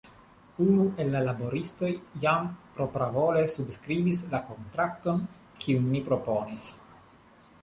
[0.63, 1.89] Unu el la laboristoj
[2.23, 5.23] jam propravole subskribis la kontrakton
[5.63, 6.69] kiun ni proponis.